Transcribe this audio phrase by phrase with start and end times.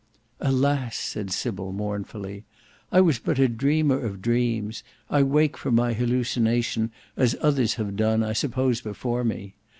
[0.39, 2.43] "Alas!" said Sybil mournfully,
[2.91, 4.81] "I was but a dreamer of dreams:
[5.11, 9.53] I wake from my hallucination as others have done I suppose before me.